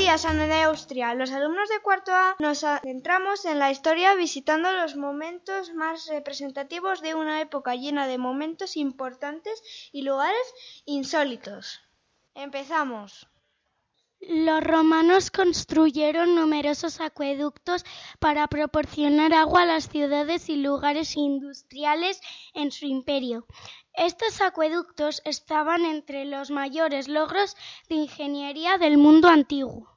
[0.00, 1.12] Días, Ana de Austria.
[1.12, 7.02] Los alumnos de cuarto A nos adentramos en la historia visitando los momentos más representativos
[7.02, 10.46] de una época llena de momentos importantes y lugares
[10.86, 11.82] insólitos.
[12.34, 13.28] Empezamos.
[14.20, 17.84] Los romanos construyeron numerosos acueductos
[18.18, 22.20] para proporcionar agua a las ciudades y lugares industriales
[22.52, 23.46] en su imperio.
[23.94, 27.56] Estos acueductos estaban entre los mayores logros
[27.88, 29.90] de ingeniería del mundo antiguo.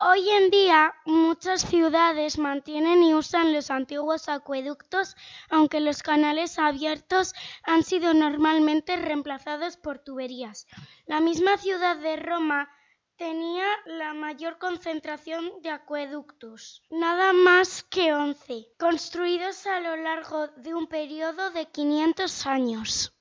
[0.00, 5.16] Hoy en día muchas ciudades mantienen y usan los antiguos acueductos,
[5.50, 10.68] aunque los canales abiertos han sido normalmente reemplazados por tuberías.
[11.06, 12.70] La misma ciudad de Roma
[13.18, 20.72] tenía la mayor concentración de acueductos, nada más que once, construidos a lo largo de
[20.72, 23.12] un periodo de 500 años.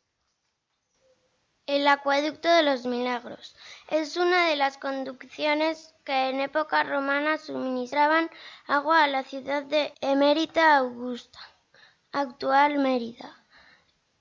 [1.66, 3.56] El acueducto de los milagros
[3.90, 8.30] es una de las conducciones que en época romana suministraban
[8.68, 11.40] agua a la ciudad de Emérita Augusta,
[12.12, 13.44] actual Mérida.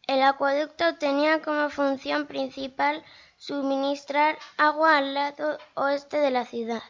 [0.09, 3.05] El acueducto tenía como función principal
[3.37, 6.83] suministrar agua al lado oeste de la ciudad.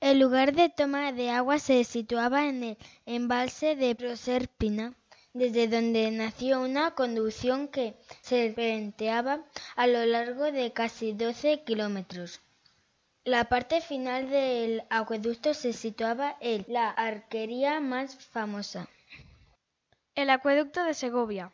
[0.00, 4.94] El lugar de toma de agua se situaba en el embalse de Proserpina,
[5.32, 9.44] desde donde nació una conducción que serpenteaba
[9.76, 12.40] a lo largo de casi 12 kilómetros.
[13.24, 18.88] La parte final del acueducto se situaba en la arquería más famosa.
[20.16, 21.52] El acueducto de Segovia.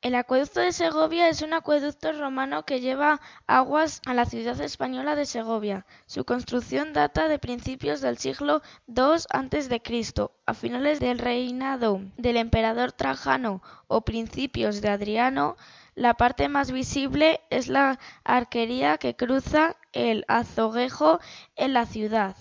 [0.00, 5.16] El acueducto de Segovia es un acueducto romano que lleva aguas a la ciudad española
[5.16, 5.86] de Segovia.
[6.06, 12.92] Su construcción data de principios del siglo II a.C., a finales del reinado del emperador
[12.92, 15.56] Trajano o principios de Adriano.
[15.96, 21.18] La parte más visible es la arquería que cruza el azoguejo
[21.56, 22.36] en la ciudad.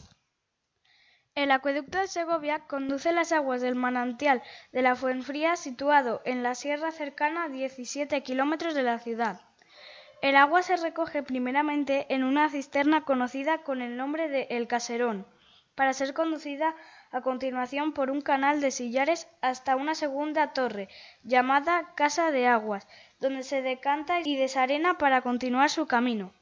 [1.47, 4.43] El acueducto de Segovia conduce las aguas del manantial
[4.73, 9.39] de la Fuenfría situado en la sierra cercana a 17 kilómetros de la ciudad.
[10.21, 15.25] El agua se recoge primeramente en una cisterna conocida con el nombre de El Caserón,
[15.73, 16.75] para ser conducida
[17.11, 20.89] a continuación por un canal de sillares hasta una segunda torre,
[21.23, 22.85] llamada Casa de Aguas,
[23.21, 26.33] donde se decanta y desarena para continuar su camino.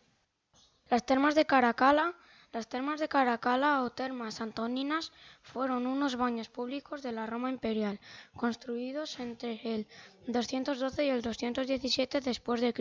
[0.90, 2.16] Las termas de Caracala
[2.56, 5.12] las termas de Caracalla o termas antoninas
[5.42, 8.00] fueron unos baños públicos de la Roma imperial,
[8.34, 9.88] construidos entre el
[10.28, 12.74] 212 y el 217 después de.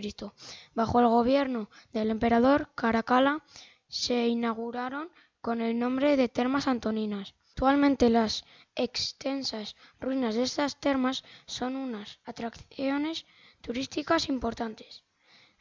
[0.75, 3.43] Bajo el gobierno del emperador Caracalla
[3.89, 7.35] se inauguraron con el nombre de termas antoninas.
[7.51, 8.45] Actualmente las
[8.77, 13.27] extensas ruinas de estas termas son unas atracciones
[13.61, 15.04] turísticas importantes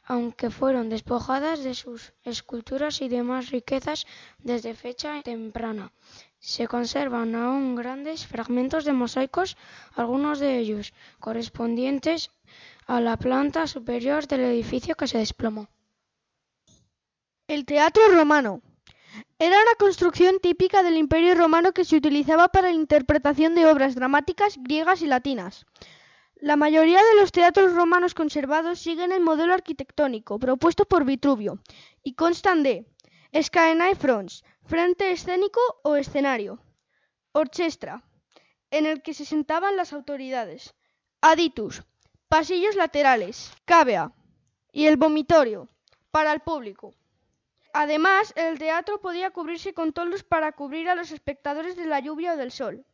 [0.06, 4.06] aunque fueron despojadas de sus esculturas y demás riquezas
[4.40, 5.92] desde fecha temprana.
[6.40, 9.56] Se conservan aún grandes fragmentos de mosaicos,
[9.96, 12.32] algunos de ellos correspondientes
[12.86, 15.70] a la planta superior del edificio que se desplomó.
[17.48, 18.62] El teatro romano.
[19.38, 23.96] Era una construcción típica del Imperio romano que se utilizaba para la interpretación de obras
[23.96, 25.66] dramáticas griegas y latinas.
[26.44, 31.60] La mayoría de los teatros romanos conservados siguen el modelo arquitectónico propuesto por Vitruvio
[32.04, 32.86] y constan de
[33.34, 36.60] Scaenae fronts, frente escénico o escenario,
[37.32, 38.04] orchestra,
[38.72, 40.76] en el que se sentaban las autoridades,
[41.22, 41.84] aditus,
[42.28, 44.12] pasillos laterales, cavea
[44.74, 45.70] y el vomitorio
[46.12, 46.94] para el público.
[47.72, 52.34] Además, el teatro podía cubrirse con toldos para cubrir a los espectadores de la lluvia
[52.34, 52.86] o del sol.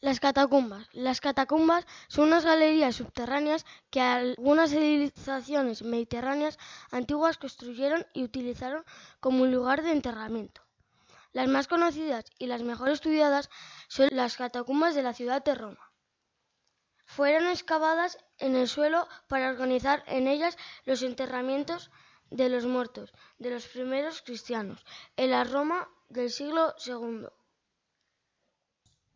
[0.00, 0.86] Las catacumbas.
[0.92, 6.58] Las catacumbas son unas galerías subterráneas que algunas civilizaciones mediterráneas
[6.90, 8.84] antiguas construyeron y utilizaron
[9.20, 10.60] como un lugar de enterramiento.
[11.32, 13.48] Las más conocidas y las mejor estudiadas
[13.88, 15.92] son las catacumbas de la ciudad de Roma.
[17.06, 21.90] Fueron excavadas en el suelo para organizar en ellas los enterramientos
[22.30, 24.84] de los muertos de los primeros cristianos
[25.16, 27.28] en la Roma del siglo II.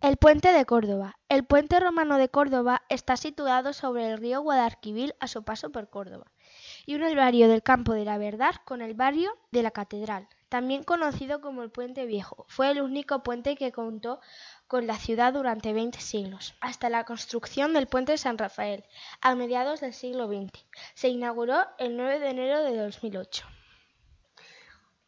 [0.02, 1.18] El puente de Córdoba.
[1.28, 5.90] El puente romano de Córdoba está situado sobre el río Guadalquivir a su paso por
[5.90, 6.32] Córdoba
[6.86, 10.84] y el barrio del Campo de la Verdad con el barrio de la Catedral, también
[10.84, 12.46] conocido como el Puente Viejo.
[12.48, 14.20] Fue el único puente que contó
[14.68, 18.86] con la ciudad durante 20 siglos, hasta la construcción del puente de San Rafael
[19.20, 20.64] a mediados del siglo XX.
[20.94, 23.44] Se inauguró el 9 de enero de 2008.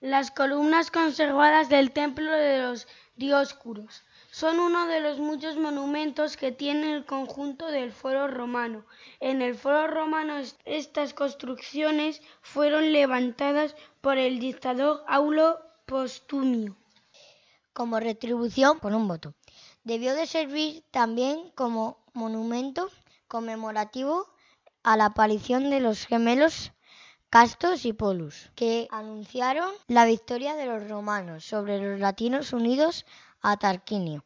[0.00, 2.87] Las columnas conservadas del Templo de los
[3.17, 8.87] Dioscuros son uno de los muchos monumentos que tiene el conjunto del Foro Romano.
[9.20, 16.75] En el Foro Romano estas construcciones fueron levantadas por el dictador Aulo Postumio.
[17.75, 19.34] Como retribución por un voto.
[19.84, 22.88] Debió de servir también como monumento
[23.28, 24.31] conmemorativo
[24.82, 26.73] a la aparición de los gemelos
[27.28, 33.05] Castos y Polus, que anunciaron la victoria de los romanos sobre los latinos unidos
[33.43, 34.25] a Tarquinio.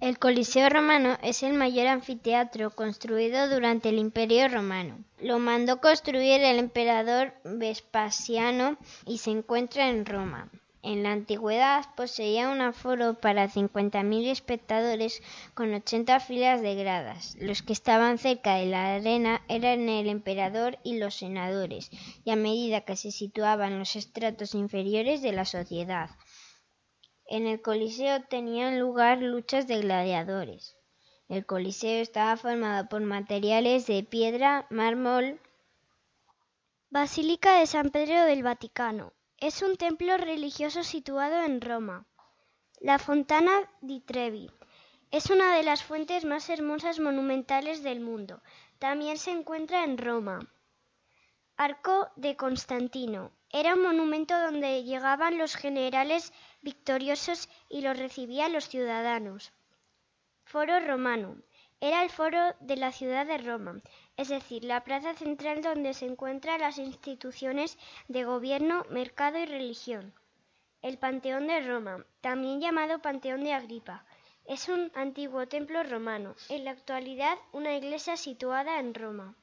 [0.00, 4.98] El Coliseo romano es el mayor anfiteatro construido durante el Imperio romano.
[5.18, 10.50] Lo mandó construir el emperador Vespasiano y se encuentra en Roma.
[10.82, 15.20] En la antigüedad poseía un aforo para 50.000 espectadores
[15.54, 17.36] con 80 filas de gradas.
[17.40, 21.90] Los que estaban cerca de la arena eran el emperador y los senadores,
[22.24, 26.10] y a medida que se situaban los estratos inferiores de la sociedad.
[27.28, 30.76] En el Coliseo tenían lugar luchas de gladiadores.
[31.28, 35.40] El Coliseo estaba formado por materiales de piedra, mármol.
[36.90, 39.12] Basílica de San Pedro del Vaticano.
[39.38, 42.06] Es un templo religioso situado en Roma.
[42.80, 44.50] La Fontana di Trevi
[45.10, 48.40] es una de las fuentes más hermosas monumentales del mundo.
[48.78, 50.40] También se encuentra en Roma.
[51.56, 53.30] Arco de Constantino.
[53.58, 59.50] Era un monumento donde llegaban los generales victoriosos y los recibían los ciudadanos.
[60.44, 61.38] Foro Romano.
[61.80, 63.80] Era el foro de la ciudad de Roma,
[64.18, 70.12] es decir, la plaza central donde se encuentran las instituciones de gobierno, mercado y religión.
[70.82, 74.04] El Panteón de Roma, también llamado Panteón de Agripa,
[74.44, 79.34] es un antiguo templo romano, en la actualidad una iglesia situada en Roma.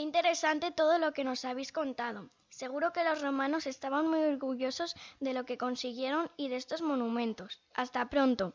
[0.00, 2.30] Interesante todo lo que nos habéis contado.
[2.48, 7.60] Seguro que los romanos estaban muy orgullosos de lo que consiguieron y de estos monumentos.
[7.74, 8.54] Hasta pronto.